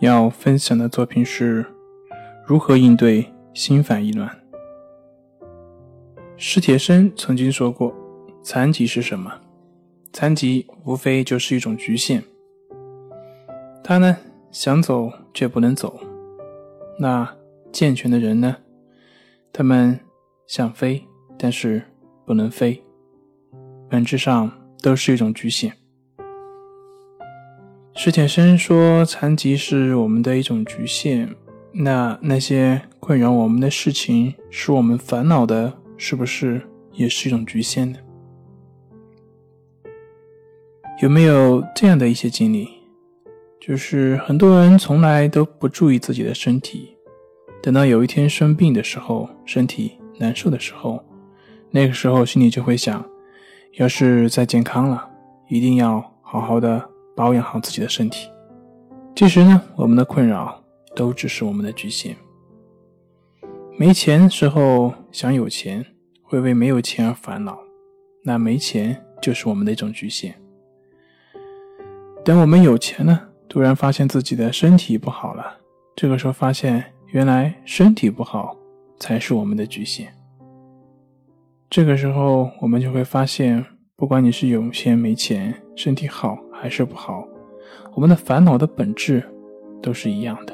[0.00, 1.66] 要分享的作品是
[2.46, 4.30] 如何应对心烦意乱。
[6.36, 7.92] 史铁生曾经说过
[8.42, 9.40] ：“残疾是什么？
[10.12, 12.22] 残疾无非就是一种局限。
[13.82, 14.16] 他呢，
[14.52, 15.98] 想走却不能走。
[17.00, 17.28] 那
[17.72, 18.56] 健全的人呢？
[19.52, 19.98] 他们
[20.46, 21.04] 想飞，
[21.36, 21.82] 但是
[22.24, 22.80] 不能飞。
[23.90, 25.72] 本质上都是一种局限。”
[28.00, 31.34] 史铁生说：“残疾是我们的一种局限。
[31.72, 37.98] 那那些困扰我们的事情，使我们烦恼的，是不是也是一种局限呢？
[41.02, 42.68] 有没有这样的一些经历？
[43.60, 46.96] 就是很多人从来都不注意自己的身体，
[47.60, 51.04] 等到有一天生病的时候，身体难受的时候，
[51.72, 53.04] 那个时候心里就会想：
[53.72, 55.10] 要是再健康了，
[55.48, 58.30] 一定要好好的。”保养好自己的身体。
[59.16, 60.62] 其实呢，我们的困扰
[60.94, 62.16] 都只是我们的局限。
[63.76, 65.84] 没钱时候想有钱，
[66.22, 67.58] 会为没有钱而烦恼，
[68.22, 70.32] 那没钱就是我们的一种局限。
[72.24, 75.58] 等我们有钱了，突然发现自己的身体不好了，
[75.96, 78.56] 这个时候发现原来身体不好
[79.00, 80.14] 才是我们的局限。
[81.68, 83.66] 这个时候我们就会发现，
[83.96, 86.38] 不管你是有钱没钱，身体好。
[86.60, 87.26] 还是不好，
[87.94, 89.22] 我们的烦恼的本质
[89.80, 90.52] 都是一样的。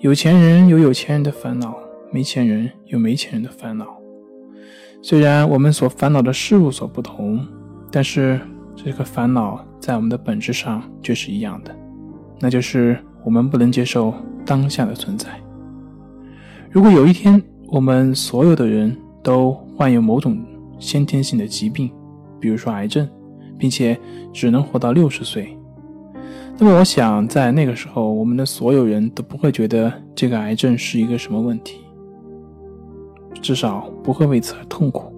[0.00, 1.74] 有钱人有有钱人的烦恼，
[2.12, 3.86] 没钱人有没钱人的烦恼。
[5.00, 7.46] 虽然我们所烦恼的事物所不同，
[7.90, 8.38] 但是
[8.76, 11.74] 这个烦恼在我们的本质上却是一样的，
[12.40, 14.12] 那就是我们不能接受
[14.44, 15.28] 当下的存在。
[16.70, 20.38] 如果有一天我们所有的人都患有某种
[20.78, 21.90] 先天性的疾病，
[22.40, 23.08] 比如说癌症，
[23.58, 23.98] 并且
[24.32, 25.56] 只能活到六十岁，
[26.58, 31.80] 那么我想在那个时候，我们的所有人都不会觉得这个癌症是一个什么问题，
[33.40, 35.12] 至少不会为此而痛苦。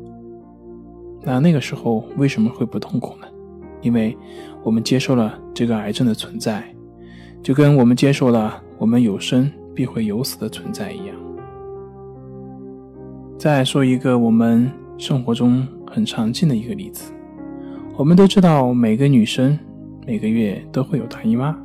[1.23, 3.27] 那那个时候为什么会不痛苦呢？
[3.83, 4.17] 因为
[4.63, 6.65] 我们接受了这个癌症的存在，
[7.43, 11.17] 就跟我们接受了我们有生必会有死的存在一样。
[13.39, 17.13] 再说一个我们生活中很常见的一个例子。
[17.99, 19.59] 我们都知道，每个女生
[20.07, 21.57] 每个月都会有大姨妈。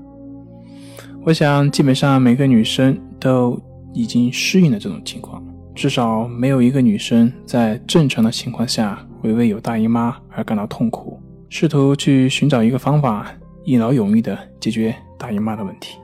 [1.25, 3.59] 我想，基本上每个女生都
[3.93, 5.43] 已经适应了这种情况，
[5.75, 13.27] 至少没有一个女生在正常的情况下会为有大姨妈而感到痛苦，试图去寻找一个方法，
[13.65, 15.97] 一劳永逸地解决大姨妈的问题。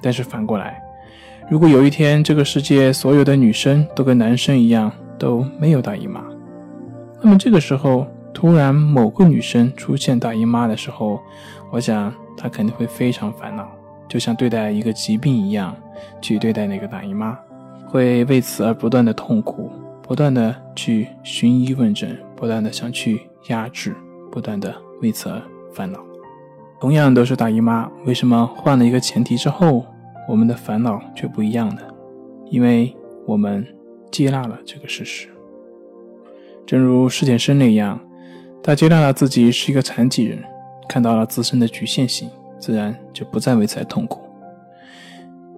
[0.00, 0.82] 但是反过来，
[1.50, 6.24] 如果有一天这个世界所有的女生都跟男生一样都没有大姨妈，
[7.22, 11.20] 那么这个时候，突然，某个女生出现大姨妈的时候，
[11.70, 13.66] 我想她肯定会非常烦恼，
[14.08, 15.74] 就像对待一个疾病一样
[16.20, 17.38] 去对待那个大姨妈，
[17.86, 19.70] 会为此而不断的痛苦，
[20.02, 23.94] 不断的去寻医问诊，不断的想去压制，
[24.30, 25.40] 不断的为此而
[25.72, 25.98] 烦恼。
[26.80, 29.86] 同样都是大姨妈，为什么换了一个前提之后，
[30.28, 31.80] 我们的烦恼却不一样呢？
[32.50, 32.94] 因为
[33.26, 33.66] 我们
[34.10, 35.28] 接纳了这个事实，
[36.66, 37.98] 正如史铁生那样。
[38.66, 40.42] 他接纳了自己是一个残疾人，
[40.88, 44.22] 看到了自身的局限性，自然就不再为此痛苦。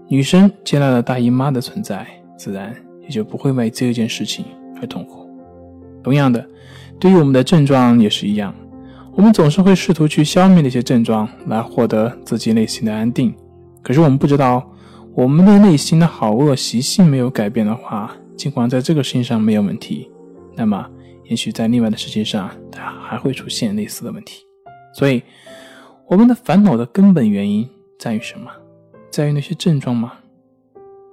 [0.08, 2.04] 女生接纳了大姨妈的存在，
[2.36, 4.44] 自然也就不会为这件事情
[4.80, 5.24] 而痛苦。
[6.02, 6.44] 同样的，
[6.98, 8.52] 对于我们的症状也是一样，
[9.14, 13.32] 我们总是会试图去消灭那些症状，来获得自己内心的安定。
[13.82, 14.68] 可是我们不知道，
[15.14, 20.10] 我们的内心的好恶习性没有改变的话，尽管在这个事情上没有问题，
[20.56, 20.84] 那么。
[21.28, 24.44] 也许在另外的世界上，它还会出现类似的问题。
[24.94, 25.22] 所以，
[26.06, 27.68] 我们的烦恼的根本原因
[27.98, 28.50] 在于什么？
[29.10, 30.14] 在于那些症状吗？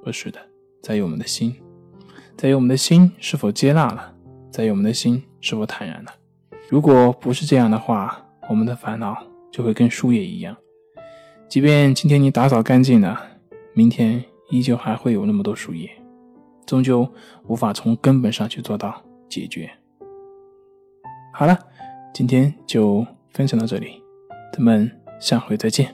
[0.03, 0.39] 不是的，
[0.81, 1.55] 在于我们的心，
[2.37, 4.13] 在于我们的心是否接纳了，
[4.51, 6.11] 在于我们的心是否坦然了。
[6.69, 9.17] 如果不是这样的话，我们的烦恼
[9.51, 10.55] 就会跟树叶一样，
[11.47, 13.21] 即便今天你打扫干净了，
[13.73, 15.89] 明天依旧还会有那么多树叶，
[16.65, 17.07] 终究
[17.47, 19.69] 无法从根本上去做到解决。
[21.35, 21.59] 好了，
[22.13, 24.01] 今天就分享到这里，
[24.53, 24.89] 咱们
[25.19, 25.93] 下回再见。